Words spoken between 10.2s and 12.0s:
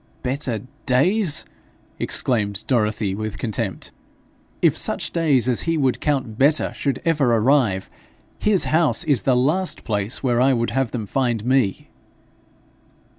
where I would have them find me!'